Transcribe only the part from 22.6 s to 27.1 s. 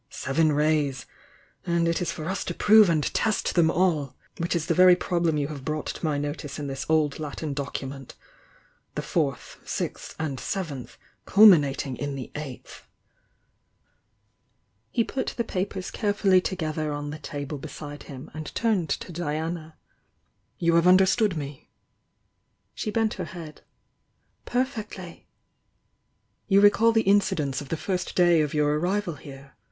She bent her head. "Perfectly!" "You recall the